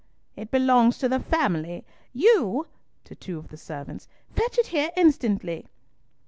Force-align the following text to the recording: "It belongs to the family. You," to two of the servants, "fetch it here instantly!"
"It 0.35 0.49
belongs 0.49 0.97
to 0.97 1.07
the 1.07 1.19
family. 1.19 1.83
You," 2.11 2.65
to 3.03 3.13
two 3.13 3.37
of 3.37 3.49
the 3.49 3.55
servants, 3.57 4.07
"fetch 4.33 4.57
it 4.57 4.65
here 4.73 4.89
instantly!" 4.97 5.67